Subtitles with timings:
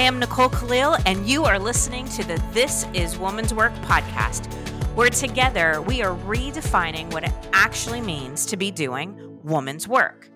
[0.00, 4.50] I am Nicole Khalil, and you are listening to the This is Woman's Work podcast,
[4.94, 10.30] where together we are redefining what it actually means to be doing woman's work.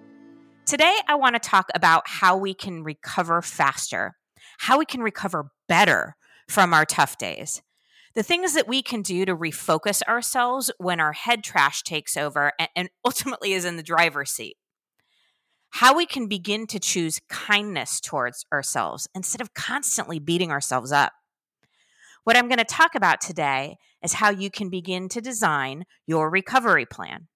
[0.66, 4.16] Today, I want to talk about how we can recover faster,
[4.58, 6.14] how we can recover better
[6.46, 7.62] from our tough days.
[8.14, 12.52] The things that we can do to refocus ourselves when our head trash takes over
[12.76, 14.58] and, ultimately is in the driver's seat
[15.74, 21.12] how we can begin to choose kindness towards ourselves instead of constantly beating ourselves up.
[22.22, 26.30] What I'm going to talk about today is how you can begin to design your
[26.30, 27.26] recovery plan.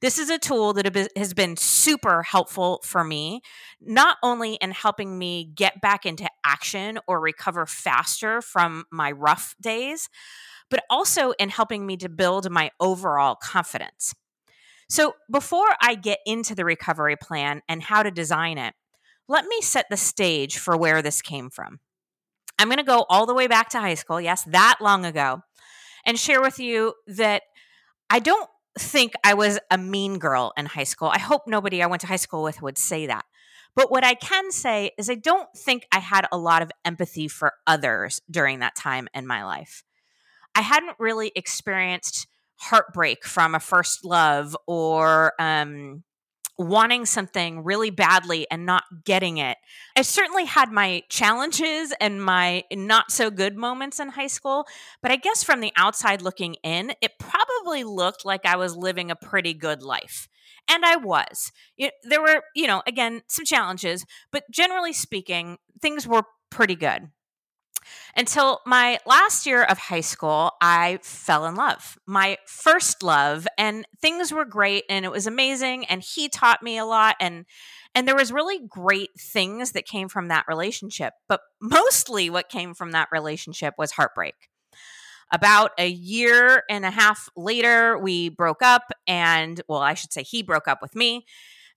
[0.00, 3.42] This is a tool that has been super helpful for me,
[3.82, 9.54] not only in helping me get back into action or recover faster from my rough
[9.60, 10.08] days,
[10.70, 14.14] but also in helping me to build my overall confidence.
[14.88, 18.74] So, before I get into the recovery plan and how to design it,
[19.28, 21.80] let me set the stage for where this came from.
[22.58, 25.42] I'm going to go all the way back to high school, yes, that long ago,
[26.04, 27.42] and share with you that
[28.08, 31.08] I don't think I was a mean girl in high school.
[31.08, 33.24] I hope nobody I went to high school with would say that.
[33.74, 37.28] But what I can say is, I don't think I had a lot of empathy
[37.28, 39.84] for others during that time in my life.
[40.54, 42.26] I hadn't really experienced
[42.56, 46.02] heartbreak from a first love or um,
[46.58, 49.58] wanting something really badly and not getting it.
[49.96, 54.66] I certainly had my challenges and my not so good moments in high school,
[55.02, 59.10] but I guess from the outside looking in, it probably looked like I was living
[59.10, 60.28] a pretty good life.
[60.68, 61.52] And I was.
[62.02, 67.10] There were, you know, again, some challenges, but generally speaking, things were pretty good.
[68.16, 71.98] Until my last year of high school, I fell in love.
[72.06, 76.78] My first love and things were great and it was amazing and he taught me
[76.78, 77.44] a lot and
[77.94, 81.14] and there was really great things that came from that relationship.
[81.28, 84.34] But mostly what came from that relationship was heartbreak.
[85.32, 90.22] About a year and a half later, we broke up and well, I should say
[90.22, 91.24] he broke up with me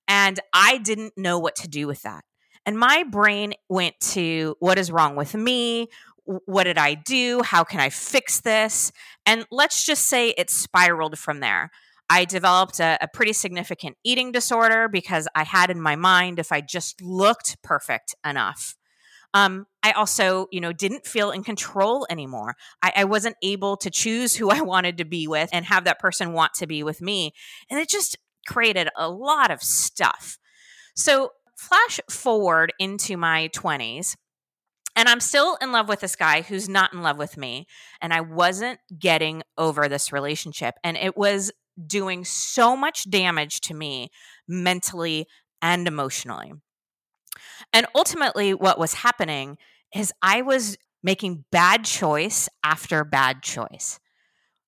[0.07, 2.23] and I didn't know what to do with that.
[2.65, 5.87] And my brain went to what is wrong with me?
[6.25, 7.41] What did I do?
[7.43, 8.91] How can I fix this?
[9.25, 11.71] And let's just say it spiraled from there.
[12.09, 16.51] I developed a, a, pretty significant eating disorder because I had in my mind if
[16.51, 18.75] I just looked perfect enough.
[19.35, 22.55] Um, I also, you know, didn't feel in control anymore.
[22.81, 25.99] I, I wasn't able to choose who I wanted to be with and have that
[25.99, 27.33] person want to be with me.
[27.69, 30.39] And it just created a lot of stuff.
[30.95, 34.15] So flash forward into my 20s
[34.99, 37.67] and I'm still in love with this guy who's not in love with me.
[38.01, 40.75] And I wasn't getting over this relationship.
[40.83, 41.53] And it was
[41.87, 44.09] doing so much damage to me
[44.45, 45.25] mentally
[45.61, 46.51] and emotionally.
[47.71, 49.57] And ultimately, what was happening
[49.95, 54.01] is I was making bad choice after bad choice.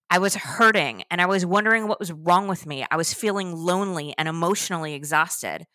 [0.09, 2.85] I was hurting and I was wondering what was wrong with me.
[2.89, 5.67] I was feeling lonely and emotionally exhausted.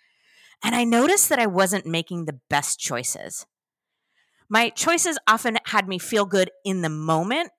[0.65, 3.45] And I noticed that I wasn't making the best choices.
[4.49, 7.51] My choices often had me feel good in the moment,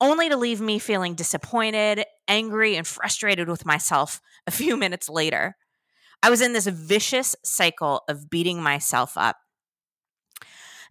[0.00, 5.56] only to leave me feeling disappointed, angry, and frustrated with myself a few minutes later.
[6.22, 9.36] I was in this vicious cycle of beating myself up.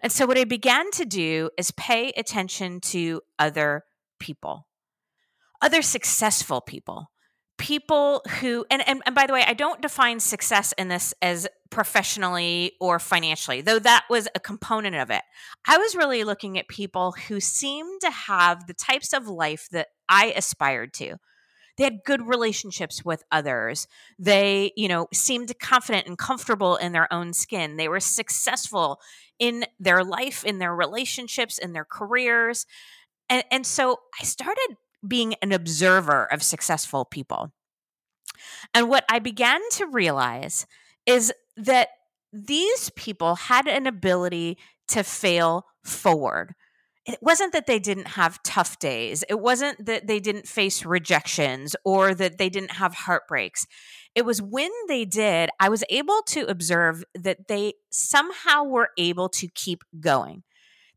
[0.01, 3.83] And so, what I began to do is pay attention to other
[4.19, 4.65] people,
[5.61, 7.11] other successful people,
[7.59, 11.47] people who and, and and by the way i don't define success in this as
[11.69, 15.21] professionally or financially though that was a component of it.
[15.67, 19.89] I was really looking at people who seemed to have the types of life that
[20.07, 21.17] i aspired to.
[21.77, 23.87] They had good relationships with others.
[24.17, 27.77] They you know seemed confident and comfortable in their own skin.
[27.77, 28.99] They were successful
[29.37, 32.65] in their life in their relationships in their careers.
[33.29, 37.51] And, and so i started being an observer of successful people.
[38.73, 40.65] And what I began to realize
[41.05, 41.89] is that
[42.31, 44.57] these people had an ability
[44.89, 46.53] to fail forward.
[47.05, 49.23] It wasn't that they didn't have tough days.
[49.29, 53.65] It wasn't that they didn't face rejections or that they didn't have heartbreaks.
[54.13, 59.29] It was when they did, I was able to observe that they somehow were able
[59.29, 60.43] to keep going.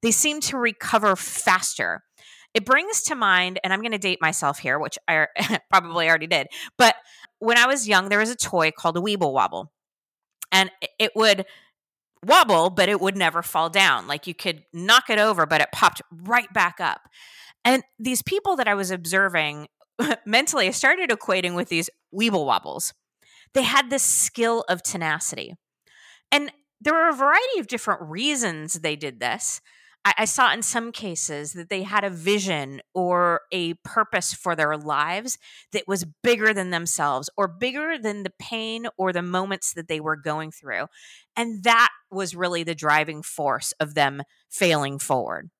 [0.02, 2.02] They seemed to recover faster
[2.54, 5.26] it brings to mind, and I'm going to date myself here, which I
[5.70, 6.94] probably already did, but
[7.38, 9.72] when I was young, there was a toy called a Weeble Wobble,
[10.50, 11.44] and it would
[12.25, 14.06] wobble, but it would never fall down.
[14.06, 17.08] Like you could knock it over, but it popped right back up.
[17.64, 19.69] And these people that I was observing
[20.26, 22.93] mentally, I started equating with these Weeble Wobbles.
[23.55, 25.55] They had this skill of tenacity.
[26.31, 29.60] And there were a variety of different reasons they did this.
[30.04, 34.56] I, I saw in some cases that they had a vision or a purpose for
[34.56, 35.38] their lives
[35.72, 40.00] that was bigger than themselves or bigger than the pain or the moments that they
[40.00, 40.87] were going through.
[41.37, 45.50] And that was really the driving force of them failing forward.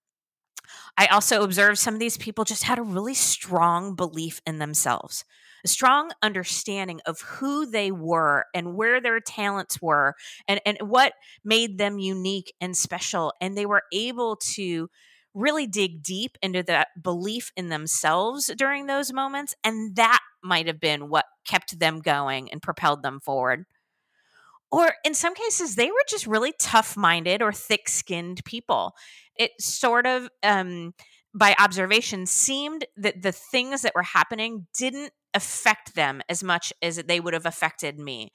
[0.97, 5.25] I also observed some of these people just had a really strong belief in themselves
[5.65, 10.15] a strong understanding of who they were and where their talents were
[10.49, 11.15] and, and what
[11.45, 13.33] made them unique and special.
[13.41, 14.89] And they were able to
[15.35, 19.55] really dig deep into that belief in themselves during those moments.
[19.65, 23.65] And that might have been what kept them going and propelled them forward.
[24.71, 28.95] Or in some cases, they were just really tough minded or thick skinned people.
[29.37, 30.95] It sort of, um,
[31.35, 36.97] by observation, seemed that the things that were happening didn't affect them as much as
[36.97, 38.33] they would have affected me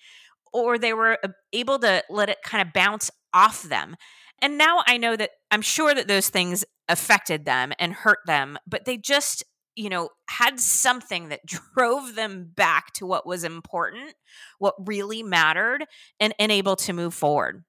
[0.54, 1.18] or they were
[1.54, 3.96] able to let it kind of bounce off them.
[4.42, 8.58] And now i know that i'm sure that those things affected them and hurt them
[8.68, 9.44] but they just
[9.76, 11.46] you know had something that
[11.76, 14.14] drove them back to what was important
[14.60, 15.86] what really mattered
[16.20, 17.64] and, and able to move forward.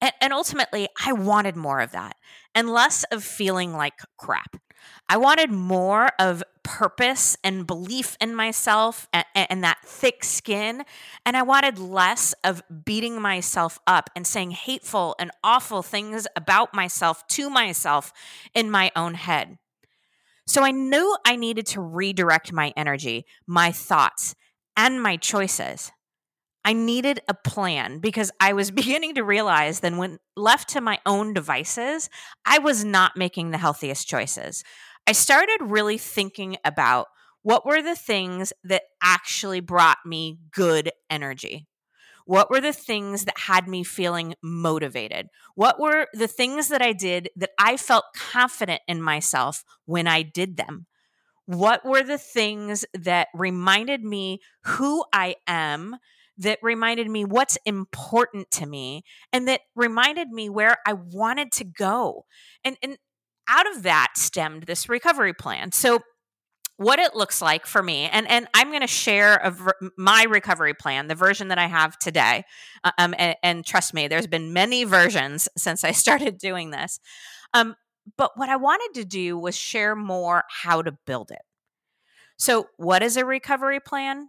[0.00, 2.16] And, and ultimately i wanted more of that
[2.54, 4.56] and less of feeling like crap.
[5.08, 10.84] I wanted more of purpose and belief in myself and, and, that thick skin.
[11.24, 16.74] And I wanted less of beating myself up and saying hateful and awful things about
[16.74, 18.12] myself to myself
[18.54, 19.56] in my own head.
[20.46, 24.34] So I knew I needed to redirect my energy, my thoughts,
[24.76, 25.90] and my choices.
[26.66, 30.98] I needed a plan because I was beginning to realize that when left to my
[31.06, 32.10] own devices,
[32.44, 34.64] I was not making the healthiest choices.
[35.08, 37.06] I started really thinking about
[37.40, 41.66] what were the things that actually brought me good energy.
[42.26, 45.28] What were the things that had me feeling motivated?
[45.54, 50.20] What were the things that I did that I felt confident in myself when I
[50.20, 50.84] did them?
[51.46, 55.96] What were the things that reminded me who I am,
[56.36, 61.64] that reminded me what's important to me, and that reminded me where I wanted to
[61.64, 62.26] go?
[62.62, 62.98] And, and
[63.48, 65.72] out of that stemmed this recovery plan.
[65.72, 66.00] So
[66.78, 70.72] what it looks like for me and and i'm going to share ver- my recovery
[70.72, 72.44] plan the version that i have today
[72.84, 77.00] uh, um, and, and, trust me there's been many versions since i started doing this.
[77.52, 77.74] Um,
[78.16, 81.42] but what i wanted to do was share more how to build it.
[82.38, 84.28] So what is a recovery plan?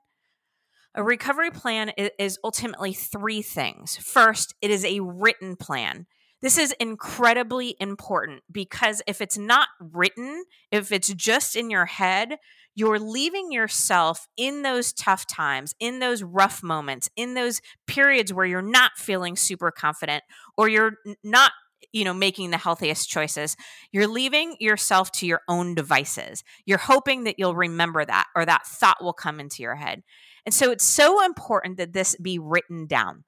[0.96, 3.96] A recovery plan is ultimately three things.
[3.98, 6.08] First it is a written plan
[6.42, 12.38] this is incredibly important because if it's not written, if it's just in your head,
[12.76, 18.46] you're leaving yourself in those tough times, in those rough moments, in those periods where
[18.46, 20.24] you're not feeling super confident
[20.58, 20.94] or you're
[21.24, 21.52] not
[21.92, 23.58] you know making the healthiest choices.
[23.92, 26.44] You're leaving yourself to your own devices.
[26.66, 30.04] You're hoping that you'll remember that or that thought will come into your head.
[30.46, 33.24] And so it's so important that this be written down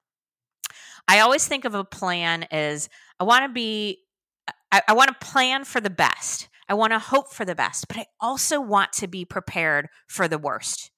[1.12, 2.88] I always think of a plan as
[3.20, 3.98] I want to be,
[4.72, 6.48] I, I want to plan for the best.
[6.70, 10.30] I want to hope for the best, but I also want to be prepared for
[10.30, 10.90] the worst.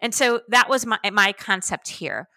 [0.00, 2.30] And so that was my, my concept here.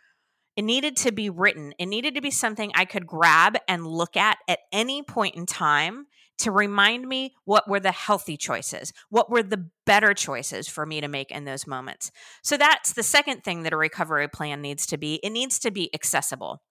[0.57, 1.73] It needed to be written.
[1.79, 5.45] It needed to be something I could grab and look at at any point in
[5.45, 6.07] time
[6.39, 10.99] to remind me what were the healthy choices, what were the better choices for me
[10.99, 12.11] to make in those moments.
[12.43, 15.21] So that's the second thing that a recovery plan needs to be.
[15.23, 16.61] It needs to be accessible.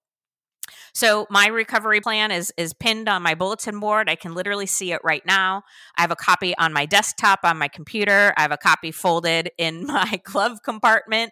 [0.93, 4.09] So my recovery plan is is pinned on my bulletin board.
[4.09, 5.63] I can literally see it right now.
[5.97, 8.33] I have a copy on my desktop on my computer.
[8.37, 11.31] I have a copy folded in my glove compartment.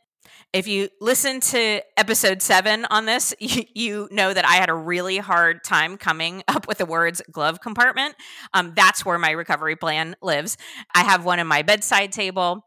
[0.53, 4.73] If you listen to episode seven on this, you, you, know that I had a
[4.73, 8.15] really hard time coming up with the words glove compartment.
[8.53, 10.57] Um, that's where my recovery plan lives.
[10.93, 12.65] I have one in my bedside table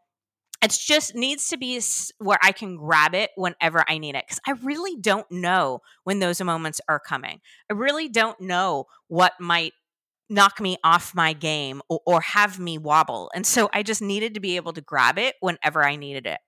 [0.60, 1.80] it just needs to be
[2.18, 6.18] where I can grab it whenever I need it because I really don't know when
[6.18, 7.40] those moments are coming.
[7.70, 9.72] I really don't know what might
[10.28, 13.30] knock me off my game or, or have me wobble.
[13.34, 16.38] And so I just needed to be able to grab it whenever I needed it.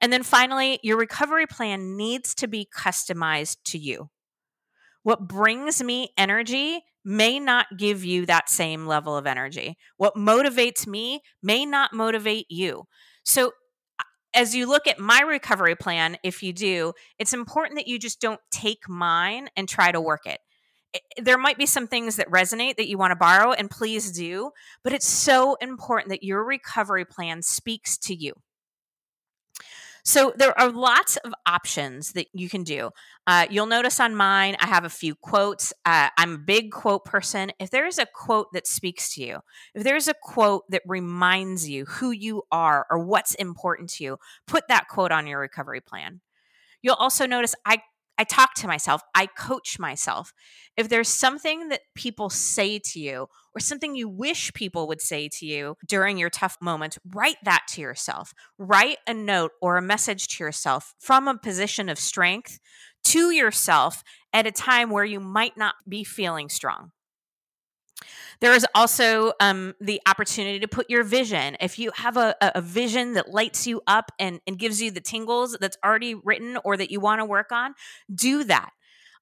[0.00, 4.10] And then finally, your recovery plan needs to be customized to you.
[5.02, 9.76] What brings me energy may not give you that same level of energy.
[9.96, 12.84] What motivates me may not motivate you.
[13.24, 13.52] So,
[14.34, 18.20] as you look at my recovery plan, if you do, it's important that you just
[18.20, 20.40] don't take mine and try to work it.
[21.22, 24.50] There might be some things that resonate that you want to borrow, and please do,
[24.82, 28.32] but it's so important that your recovery plan speaks to you.
[30.06, 32.90] So there are lots of options that you can do.
[33.26, 35.72] Uh, you'll notice on mine, I have a few quotes.
[35.86, 37.52] Uh, I'm a big quote person.
[37.58, 39.38] If there's a quote that speaks to you,
[39.74, 44.18] if there's a quote that reminds you who you are or what's important to you,
[44.46, 46.20] put that quote on your recovery plan.
[46.82, 47.78] You'll also notice I
[48.18, 50.32] I talk to myself, I coach myself.
[50.76, 55.28] If there's something that people say to you or something you wish people would say
[55.38, 58.32] to you during your tough moments, write that to yourself.
[58.58, 62.58] Write a note or a message to yourself from a position of strength
[63.04, 64.02] to yourself
[64.32, 66.90] at a time where you might not be feeling strong.
[68.40, 71.56] There is also um, the opportunity to put your vision.
[71.60, 75.00] If you have a, a vision that lights you up and, and gives you the
[75.00, 77.74] tingles that's already written or that you want to work on,
[78.14, 78.70] do that.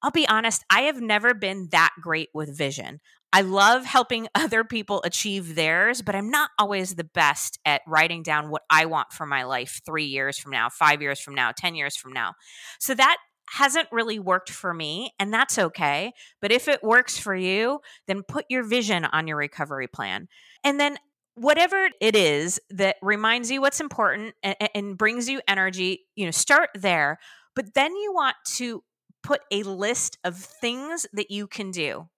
[0.01, 2.99] I'll be honest, I have never been that great with vision.
[3.31, 8.21] I love helping other people achieve theirs, but I'm not always the best at writing
[8.21, 11.51] down what I want for my life three years from now, five years from now,
[11.55, 12.33] 10 years from now.
[12.79, 13.17] So that
[13.49, 16.13] hasn't really worked for me, and that's okay.
[16.41, 20.27] But if it works for you, then put your vision on your recovery plan.
[20.63, 20.97] And then
[21.35, 26.31] whatever it is that reminds you what's important and, and, brings you energy, you know,
[26.31, 27.17] start there.
[27.55, 28.83] But then you want to
[29.23, 32.09] put a list of things that you can do.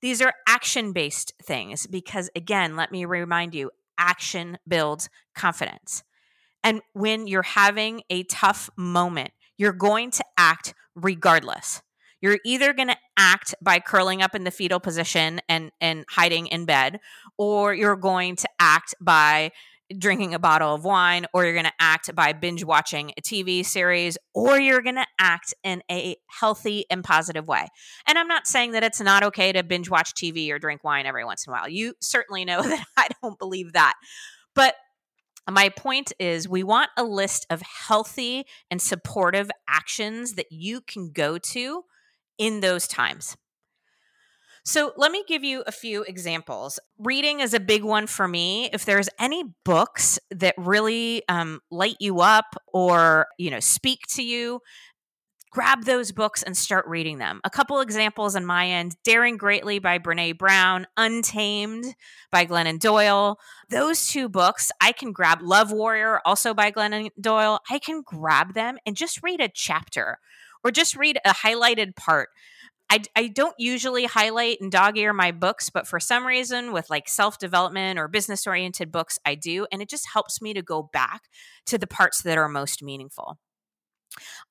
[0.00, 6.04] These are action based things because, again, let me remind you action builds confidence.
[6.62, 11.82] And when you're having a tough moment, you're going to act regardless.
[12.20, 16.46] You're either going to act by curling up in the fetal position and and hiding
[16.48, 17.00] in bed
[17.36, 19.52] or you're going to act by
[19.96, 23.64] drinking a bottle of wine or you're going to act by binge watching a TV
[23.64, 27.66] series or you're going to act in a healthy and positive way.
[28.06, 31.06] And I'm not saying that it's not okay to binge watch TV or drink wine
[31.06, 31.68] every once in a while.
[31.68, 33.94] You certainly know that I don't believe that.
[34.54, 34.74] But
[35.50, 41.10] my point is, we want a list of healthy and supportive actions that you can
[41.10, 41.84] go to
[42.38, 43.36] in those times.
[44.64, 46.78] So, let me give you a few examples.
[46.98, 48.68] Reading is a big one for me.
[48.72, 54.22] If there's any books that really um, light you up or you know speak to
[54.22, 54.60] you,
[55.50, 57.40] grab those books and start reading them.
[57.44, 61.94] A couple examples on my end Daring Greatly by Brene Brown, Untamed
[62.30, 63.38] by Glennon Doyle.
[63.70, 65.38] Those two books I can grab.
[65.42, 67.60] Love Warrior, also by Glennon Doyle.
[67.70, 70.18] I can grab them and just read a chapter
[70.64, 72.28] or just read a highlighted part.
[72.90, 76.88] I, I don't usually highlight and dog ear my books, but for some reason, with
[76.88, 79.66] like self development or business oriented books, I do.
[79.70, 81.24] And it just helps me to go back
[81.66, 83.38] to the parts that are most meaningful.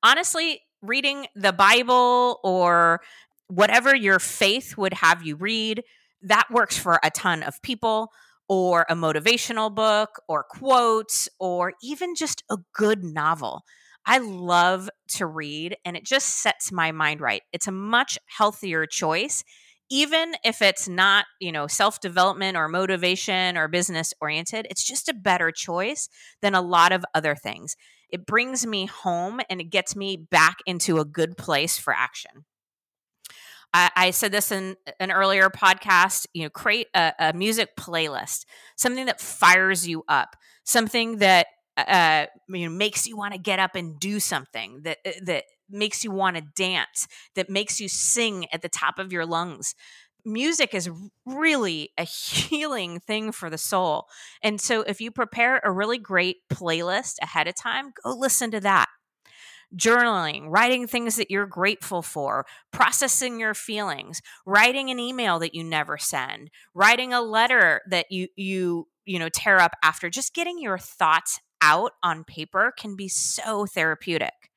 [0.04, 3.00] Honestly, reading the Bible or
[3.48, 5.82] whatever your faith would have you read,
[6.22, 8.10] that works for a ton of people,
[8.48, 13.62] or a motivational book, or quotes, or even just a good novel.
[14.06, 17.42] I love to read and it just sets my mind right.
[17.52, 19.44] It's a much healthier choice
[19.90, 24.66] even if it's not, you know, self-development or motivation or business oriented.
[24.70, 26.08] It's just a better choice
[26.42, 27.76] than a lot of other things
[28.10, 32.44] it brings me home and it gets me back into a good place for action.
[33.74, 39.06] I, said this in an earlier podcast, you know, create a, a music playlist, something
[39.06, 43.76] that fires you up, something that uh, you know makes you want to get up
[43.76, 48.46] and do something that uh, that makes you want to dance, that makes you sing
[48.52, 49.74] at the top of your lungs
[50.24, 50.90] music is
[51.26, 54.06] really a healing thing for the soul.
[54.42, 58.60] And so if you prepare a really great playlist ahead of time, go listen to
[58.60, 58.86] that.
[59.76, 65.62] Journaling, writing things that you're grateful for, processing your feelings, writing an email that you
[65.62, 70.58] never send, writing a letter that you you you know tear up after, just getting
[70.58, 74.47] your thoughts out on paper can be so therapeutic.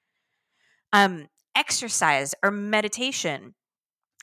[0.94, 3.54] Um, exercise or meditation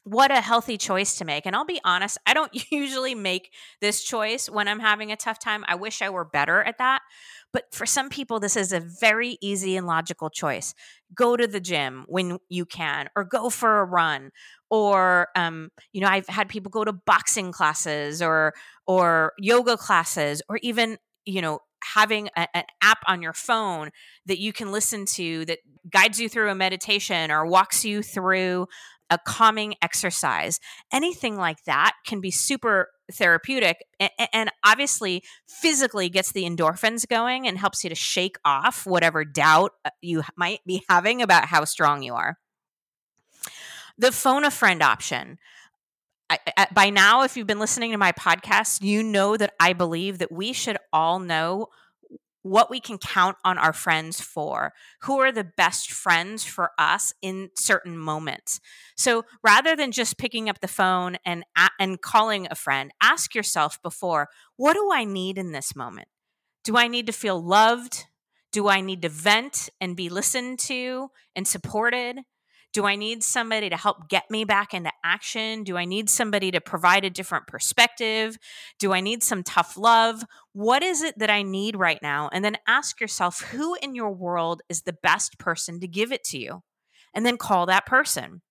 [0.05, 1.45] what a healthy choice to make.
[1.45, 5.39] And I'll be honest, I don't usually make this choice when I'm having a tough
[5.39, 5.65] time.
[5.69, 7.03] I wish I were better at that.
[7.53, 10.75] But for some people, this is a very easy and logical choice.
[11.15, 14.31] Go to the gym when you can, or go for a run,
[14.71, 18.53] or um, you know, I've had people go to boxing classes or
[18.87, 20.99] or yoga classes, or even
[21.29, 21.61] you know
[21.95, 23.91] having a, an app on your phone
[24.27, 25.59] that you can listen to that
[25.91, 28.67] guides you through a meditation or walks you through
[29.11, 30.61] a calming exercise,
[30.93, 37.49] anything like that can be super therapeutic and, and, obviously physically gets the endorphins going
[37.49, 41.65] and helps you to shake off whatever doubt uh, you might be having about how
[41.65, 42.37] strong you are.
[43.97, 45.39] The phone a friend option.
[46.31, 49.73] I, I, by now, if you've been listening to my podcast, you know that I
[49.73, 51.69] believe that we should all know
[52.43, 57.13] what we can count on our friends for, who are the best friends for us
[57.21, 58.61] in certain moments.
[58.97, 61.45] So rather than just picking up the phone and
[61.79, 66.09] and calling a friend, ask yourself before, what do I need in this moment?
[66.65, 68.07] Do I need to feel loved?
[68.53, 72.21] Do I need to vent and be listened to and supported?
[72.73, 75.65] Do I need somebody to help get me back into action?
[75.65, 78.39] Do I need somebody to provide a different perspective?
[78.79, 80.23] Do I need some tough love?
[80.53, 82.29] What is it that I need right now?
[82.33, 86.25] And then ask yourself who in your world is the best person to give it
[86.25, 86.63] to you?
[87.15, 88.43] And then call that person.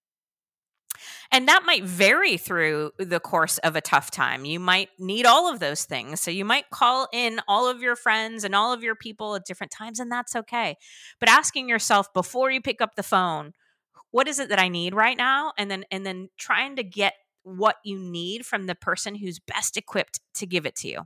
[1.31, 4.45] And that might vary through the course of a tough time.
[4.45, 6.21] You might need all of those things.
[6.21, 9.45] So you might call in all of your friends and all of your people at
[9.45, 10.75] different times, and that's okay.
[11.19, 13.53] But asking yourself before you pick up the phone,
[14.12, 15.54] what is it that I need right now?
[15.58, 19.78] And then and then trying to get what you need from the person who's best
[19.78, 21.02] equipped to give it to you.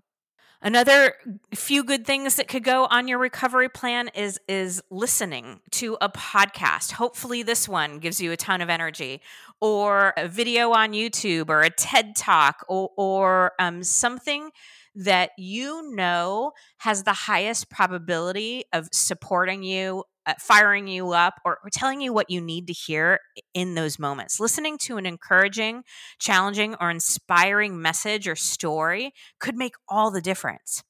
[0.64, 1.16] Another
[1.56, 6.10] few good things that could go on your recovery plan is is listening to a
[6.10, 6.92] podcast.
[6.92, 9.22] Hopefully this one gives you a ton of energy
[9.60, 14.52] or a video on YouTube or a TED Talk or, or um, something
[14.94, 21.58] that you know has the highest probability of supporting you, uh, firing you up, or,
[21.64, 23.20] or telling you what you need to hear
[23.54, 24.40] in those moments.
[24.40, 25.84] Listening to an encouraging,
[26.20, 30.84] challenging, or inspiring message or story could make all the difference.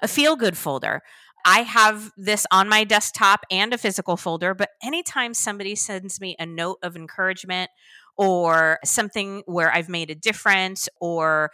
[0.00, 1.02] A feel good folder.
[1.44, 6.34] I have this on my desktop and a physical folder, but anytime somebody sends me
[6.40, 7.70] a note of encouragement
[8.16, 11.50] or something where I've made a difference or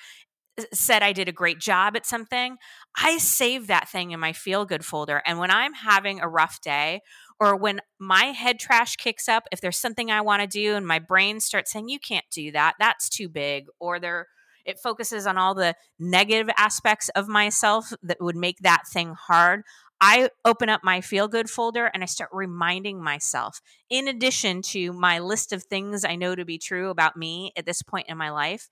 [0.73, 2.57] said I did a great job at something,
[2.97, 5.23] I save that thing in my feel good folder.
[5.26, 7.00] And when I'm having a rough day
[7.40, 10.87] or when my head trash kicks up, if there's something I want to do and
[10.87, 14.28] my brain starts saying, you can't do that, that's too big, or there,
[14.64, 19.62] it focuses on all the negative aspects of myself that would make that thing hard.
[20.00, 24.92] I open up my feel good folder and I start reminding myself, in addition to
[24.92, 28.19] my list of things I know to be true about me at this point in
[28.19, 28.69] my life,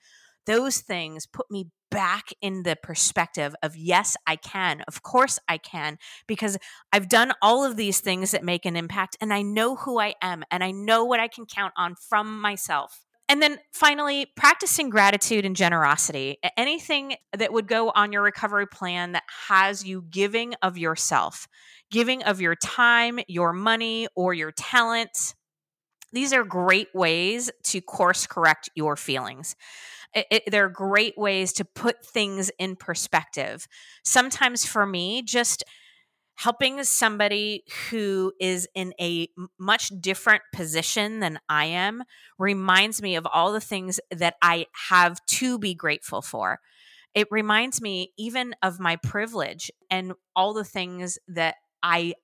[0.47, 4.83] those things put me back in the perspective of yes, I can.
[4.89, 6.57] Of course I can because
[6.93, 10.15] I've done all of these things that make an impact and I know who I
[10.23, 13.05] am and I know what I can count on from myself.
[13.29, 16.39] And then finally, practicing gratitude and generosity.
[16.57, 21.47] Anything that would go on your recovery plan that has you giving of yourself,
[21.93, 25.37] giving of your time, your money, or your talents.
[26.13, 29.55] These are great ways to course correct your feelings.
[30.14, 33.66] It, it, they're great ways to put things in perspective.
[34.04, 35.64] Sometimes for me, just
[36.36, 42.02] helping somebody who is in a much different position than I am
[42.38, 46.60] reminds me of all the things that I have to be grateful for.
[47.14, 52.14] It reminds me even of my privilege and all the things that I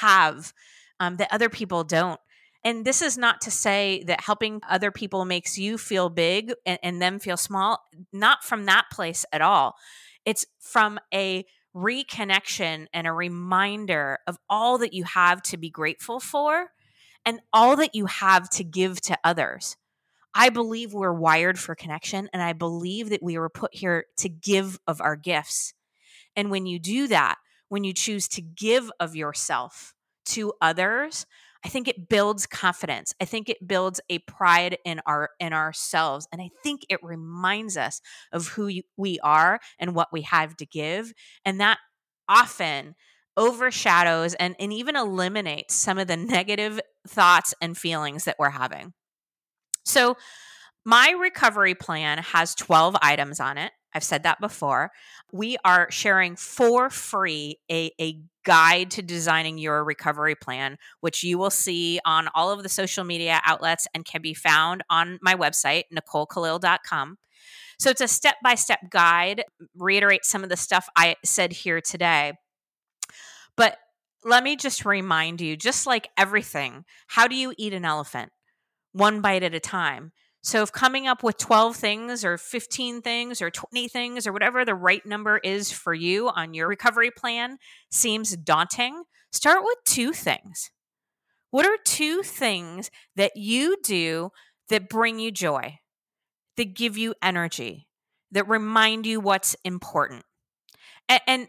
[0.00, 0.52] have
[1.00, 2.20] um, that other people don't.
[2.64, 6.78] And this is not to say that helping other people makes you feel big and,
[6.82, 9.76] and them feel small, not from that place at all.
[10.24, 11.44] It's from a
[11.76, 16.70] reconnection and a reminder of all that you have to be grateful for
[17.26, 19.76] and all that you have to give to others.
[20.34, 24.28] I believe we're wired for connection, and I believe that we were put here to
[24.28, 25.74] give of our gifts.
[26.34, 27.36] And when you do that,
[27.68, 29.94] when you choose to give of yourself
[30.26, 31.26] to others,
[31.64, 33.14] I think it builds confidence.
[33.20, 37.76] I think it builds a pride in our in ourselves and I think it reminds
[37.76, 38.00] us
[38.32, 41.12] of who we are and what we have to give
[41.44, 41.78] and that
[42.28, 42.94] often
[43.36, 48.92] overshadows and, and even eliminates some of the negative thoughts and feelings that we're having.
[49.84, 50.16] So
[50.84, 53.72] my recovery plan has 12 items on it.
[53.94, 54.90] I've said that before.
[55.32, 61.38] We are sharing for free a, a guide to designing your recovery plan, which you
[61.38, 65.34] will see on all of the social media outlets and can be found on my
[65.34, 67.18] website, NicoleKhalil.com.
[67.78, 69.44] So it's a step by step guide,
[69.76, 72.34] reiterate some of the stuff I said here today.
[73.56, 73.78] But
[74.24, 78.30] let me just remind you just like everything, how do you eat an elephant?
[78.92, 80.12] One bite at a time.
[80.44, 84.62] So, if coming up with 12 things or 15 things or 20 things or whatever
[84.62, 87.56] the right number is for you on your recovery plan
[87.90, 90.70] seems daunting, start with two things.
[91.50, 94.32] What are two things that you do
[94.68, 95.78] that bring you joy,
[96.58, 97.88] that give you energy,
[98.30, 100.24] that remind you what's important?
[101.08, 101.48] And, and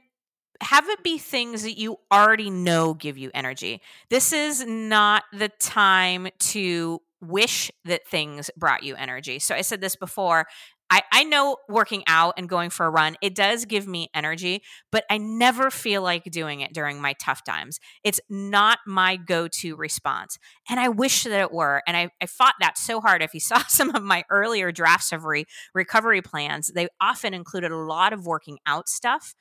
[0.62, 3.81] have it be things that you already know give you energy.
[4.10, 9.40] This is not the time to wish that things brought you energy.
[9.40, 10.46] So I said this before
[10.90, 14.62] I, I know working out and going for a run, it does give me energy,
[14.92, 17.80] but I never feel like doing it during my tough times.
[18.04, 20.38] It's not my go to response.
[20.70, 21.82] And I wish that it were.
[21.88, 23.24] And I, I fought that so hard.
[23.24, 27.72] If you saw some of my earlier drafts of re- recovery plans, they often included
[27.72, 29.34] a lot of working out stuff.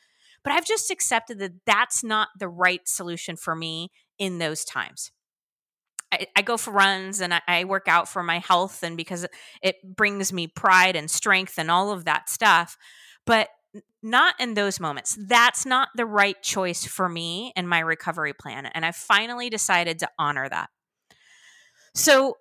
[0.43, 5.11] But I've just accepted that that's not the right solution for me in those times.
[6.15, 9.27] I, I go for runs and I, I work out for my health and because
[9.63, 12.77] it brings me pride and strength and all of that stuff.
[13.27, 13.49] But
[14.03, 15.17] not in those moments.
[15.19, 18.67] That's not the right choice for me and my recovery plan.
[18.67, 20.69] And I finally decided to honor that.
[21.95, 22.37] So,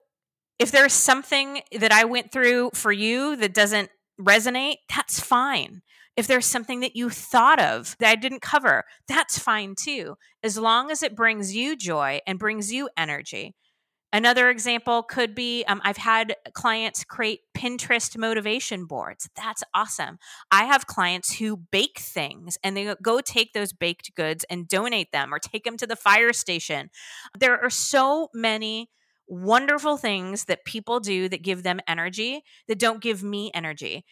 [0.60, 3.90] if there's something that I went through for you that doesn't
[4.22, 5.82] resonate, that's fine.
[6.16, 10.58] If there's something that you thought of that I didn't cover, that's fine too, as
[10.58, 13.56] long as it brings you joy and brings you energy.
[14.14, 19.28] Another example could be um, I've had clients create Pinterest motivation boards.
[19.36, 20.20] That's awesome.
[20.52, 25.12] I have clients who bake things and they go take those baked goods and donate
[25.12, 26.92] them or take them to the fire station.
[27.38, 28.92] There are so many
[29.28, 34.06] wonderful things that people do that give them energy that don't give me energy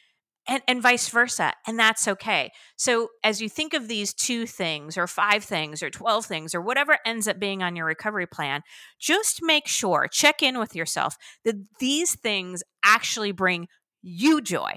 [0.51, 1.53] and, and vice versa.
[1.65, 2.51] And that's okay.
[2.75, 6.61] So, as you think of these two things, or five things, or 12 things, or
[6.61, 8.61] whatever ends up being on your recovery plan,
[8.99, 13.67] just make sure, check in with yourself that these things actually bring
[14.03, 14.73] you joy.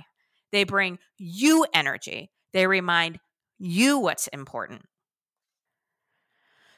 [0.53, 2.31] They bring you energy.
[2.53, 3.19] They remind
[3.59, 4.83] you what's important.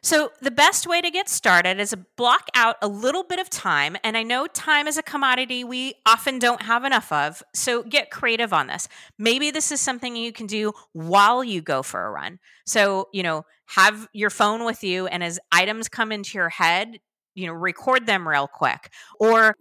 [0.07, 3.97] So, the best way to get started is block out a little bit of time.
[4.05, 7.43] And I know time is a commodity we often don't have enough of.
[7.57, 8.87] So, get creative on this.
[9.19, 12.39] Maybe this is something you can do while you go for a run.
[12.67, 17.01] So, you know, have your phone with you, and as items come into your head,
[17.35, 19.57] you know, record them real quick or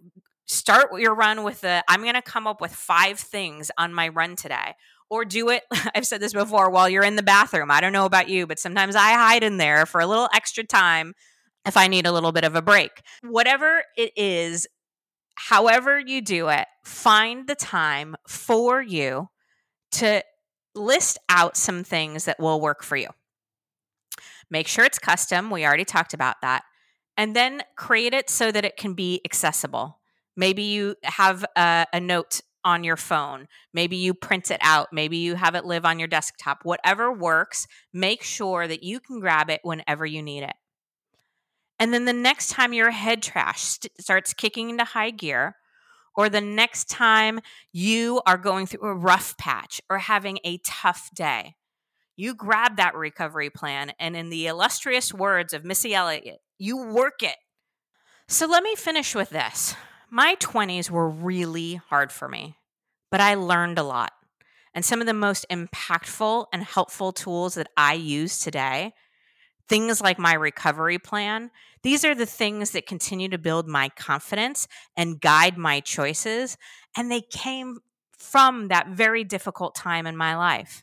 [0.46, 4.08] start your run with the I'm going to come up with five things on my
[4.08, 4.74] run today
[5.10, 5.62] or do it.
[5.94, 7.70] I've said this before while you're in the bathroom.
[7.70, 10.64] I don't know about you, but sometimes I hide in there for a little extra
[10.64, 11.14] time
[11.66, 13.02] if I need a little bit of a break.
[13.22, 14.66] Whatever it is,
[15.34, 19.28] however you do it, find the time for you
[19.92, 20.22] to
[20.74, 23.08] list out some things that will work for you.
[24.50, 25.50] Make sure it's custom.
[25.50, 26.62] We already talked about that.
[27.16, 29.98] And then create it so that it can be accessible.
[30.36, 33.46] Maybe you have a, a note on your phone.
[33.72, 34.88] Maybe you print it out.
[34.92, 36.58] Maybe you have it live on your desktop.
[36.64, 40.56] Whatever works, make sure that you can grab it whenever you need it.
[41.78, 45.56] And then the next time your head trash st- starts kicking into high gear,
[46.16, 47.40] or the next time
[47.72, 51.54] you are going through a rough patch or having a tough day,
[52.16, 57.22] you grab that recovery plan and, in the illustrious words of Missy Elliott, you work
[57.22, 57.36] it.
[58.28, 59.76] So let me finish with this.
[60.16, 62.56] My 20s were really hard for me,
[63.10, 64.14] but I learned a lot.
[64.72, 68.94] And some of the most impactful and helpful tools that I use today,
[69.68, 71.50] things like my recovery plan,
[71.82, 76.56] these are the things that continue to build my confidence and guide my choices.
[76.96, 77.80] And they came
[78.16, 80.82] from that very difficult time in my life.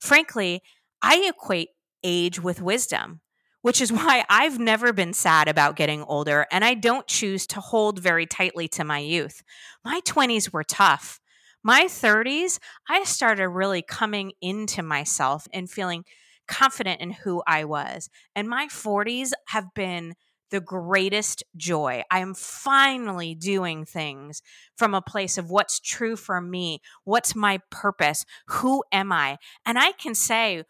[0.00, 0.62] Frankly,
[1.02, 1.68] I equate
[2.02, 3.20] age with wisdom
[3.62, 7.60] which is why I've never been sad about getting older and I don't choose to
[7.60, 9.42] hold very tightly to my youth.
[9.84, 11.20] My 20s were tough.
[11.64, 16.04] My 30s, I started really coming into myself and feeling
[16.48, 18.10] confident in who I was.
[18.34, 20.14] And my 40s have been
[20.50, 22.02] the greatest joy.
[22.10, 24.42] I am finally doing things
[24.76, 29.38] from a place of what's true for me, what's my purpose, who am I?
[29.64, 30.64] And I can say,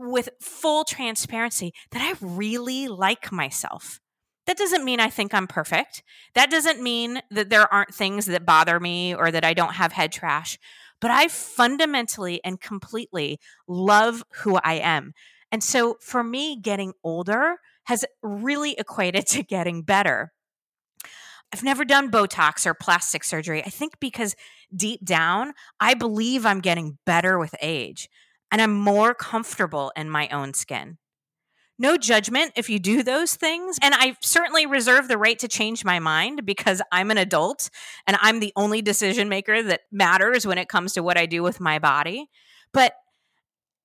[0.00, 4.00] with full transparency that I really like myself.
[4.46, 6.02] That doesn't mean I think I'm perfect.
[6.34, 9.92] That doesn't mean that there aren't things that bother me or that I don't have
[9.92, 10.58] head trash.
[11.00, 15.12] But I fundamentally and completely love who I am.
[15.52, 20.32] And so for me, getting older has really equated to getting better.
[21.52, 23.62] I've never done Botox or plastic surgery.
[23.64, 24.36] I think because
[24.74, 28.08] deep down, I believe I'm getting better with age
[28.50, 30.98] and I'm more comfortable in my own skin.
[31.78, 33.78] No judgment if you do those things.
[33.80, 37.70] And I certainly reserve the right to change my mind because I'm an adult
[38.06, 41.42] and I'm the only decision maker that matters when it comes to what I do
[41.42, 42.28] with my body.
[42.74, 42.92] But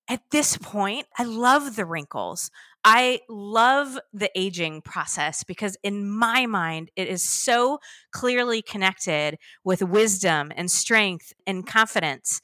[0.10, 2.52] at this point, I love the wrinkles.
[2.84, 7.80] I love the aging process because, in my mind, it is so
[8.12, 12.42] clearly connected with wisdom and strength and confidence.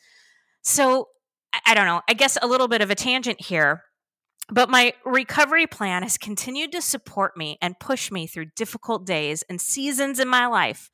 [0.63, 1.09] So,
[1.65, 3.83] I don't know, I guess a little bit of a tangent here.
[4.49, 9.43] But my recovery plan has continued to support me and push me through difficult days
[9.49, 10.89] and seasons in my life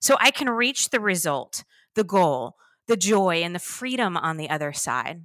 [0.00, 2.54] so I can reach the result, the goal,
[2.86, 5.22] the joy and the freedom on the other side.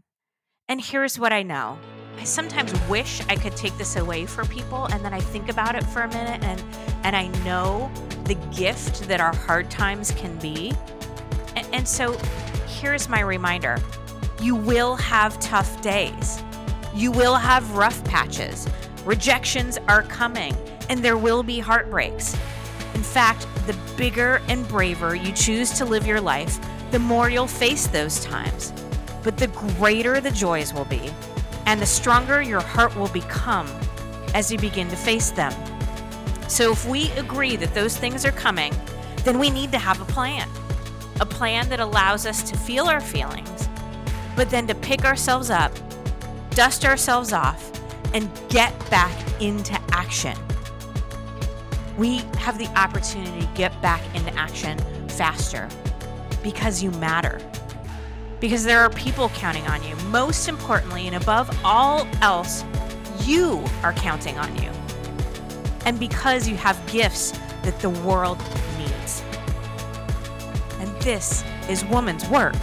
[0.68, 1.78] And here's what I know
[2.18, 5.76] I sometimes wish I could take this away for people, and then I think about
[5.76, 6.64] it for a minute and,
[7.04, 7.92] and I know
[8.26, 10.74] the gift that our hard times can be.
[11.56, 12.18] And, and so
[12.68, 13.78] here's my reminder
[14.42, 16.44] you will have tough days,
[16.96, 18.68] you will have rough patches,
[19.06, 20.56] rejections are coming,
[20.90, 22.36] and there will be heartbreaks.
[22.96, 26.60] In fact, the bigger and braver you choose to live your life,
[26.92, 28.74] the more you'll face those times.
[29.24, 31.12] But the greater the joys will be,
[31.68, 33.68] and the stronger your heart will become
[34.34, 35.54] as you begin to face them.
[36.48, 38.74] So, if we agree that those things are coming,
[39.24, 40.50] then we need to have a plan.
[41.20, 43.61] A plan that allows us to feel our feelings,
[44.36, 45.72] but then to pick ourselves up,
[46.52, 47.72] dust ourselves off,
[48.14, 50.38] and get back into action.
[51.98, 54.78] We have the opportunity to get back into action
[55.10, 55.68] faster
[56.44, 57.40] because you matter.
[58.40, 59.96] Because there are people counting on you.
[60.08, 62.64] Most importantly, and above all else,
[63.24, 64.70] you are counting on you.
[65.86, 67.32] And because you have gifts
[67.64, 68.40] that the world
[68.78, 69.24] needs.
[70.80, 72.56] And this is woman's work.